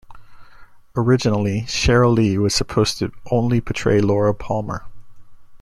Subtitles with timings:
[0.95, 4.87] Originally, Sheryl Lee was supposed to only portray Laura Palmer.